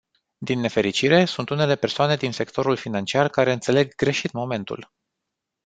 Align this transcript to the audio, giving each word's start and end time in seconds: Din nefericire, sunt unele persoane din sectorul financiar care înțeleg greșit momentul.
Din 0.37 0.59
nefericire, 0.59 1.25
sunt 1.25 1.49
unele 1.49 1.75
persoane 1.75 2.15
din 2.15 2.31
sectorul 2.31 2.75
financiar 2.75 3.27
care 3.29 3.51
înțeleg 3.51 3.95
greșit 3.95 4.31
momentul. 4.31 4.91